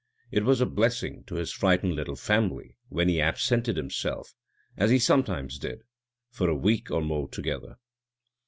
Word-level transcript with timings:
It 0.31 0.43
was 0.45 0.61
a 0.61 0.65
blessing 0.65 1.25
to 1.27 1.35
his 1.35 1.53
frightened 1.53 1.93
little 1.93 2.15
family 2.15 2.75
when 2.89 3.07
he 3.07 3.21
absented 3.21 3.77
himself, 3.77 4.33
as 4.75 4.89
he 4.89 4.97
sometimes 4.97 5.59
did, 5.59 5.83
for 6.31 6.49
a 6.49 6.55
week 6.55 6.89
or 6.89 7.01
more 7.03 7.29
together. 7.29 7.75